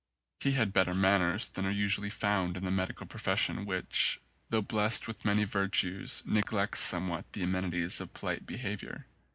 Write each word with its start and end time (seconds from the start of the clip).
He 0.39 0.53
had 0.53 0.73
better 0.73 0.95
manners 0.95 1.47
than 1.51 1.63
are 1.63 1.69
usually 1.71 2.09
found 2.09 2.57
in 2.57 2.65
the 2.65 2.71
medical 2.71 3.05
profession 3.05 3.67
which, 3.67 4.19
though 4.49 4.63
blest 4.63 5.05
with 5.07 5.23
many 5.23 5.43
virtues, 5.43 6.23
neglects 6.25 6.79
somewhat 6.79 7.31
the 7.33 7.43
amenities 7.43 8.01
of 8.01 8.11
polite 8.11 8.47
behaviour. 8.47 9.05